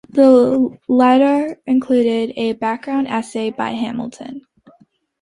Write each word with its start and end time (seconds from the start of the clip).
The 0.09 0.79
latter 0.87 1.61
includes 1.67 2.33
a 2.35 2.53
background 2.53 3.07
essay 3.07 3.51
by 3.51 3.73
Hamilton. 3.73 4.47